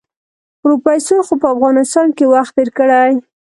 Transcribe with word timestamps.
پروفيسر 0.61 1.19
خو 1.27 1.33
په 1.41 1.47
افغانستان 1.55 2.07
کې 2.17 2.25
وخت 2.33 2.53
تېر 2.57 2.69
کړی. 2.77 3.11